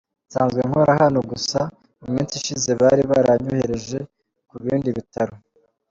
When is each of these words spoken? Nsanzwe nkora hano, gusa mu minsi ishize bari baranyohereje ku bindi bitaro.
Nsanzwe 0.27 0.59
nkora 0.67 0.91
hano, 1.01 1.19
gusa 1.31 1.59
mu 1.99 2.07
minsi 2.13 2.33
ishize 2.39 2.71
bari 2.81 3.01
baranyohereje 3.11 3.99
ku 4.49 4.55
bindi 4.63 4.89
bitaro. 4.97 5.35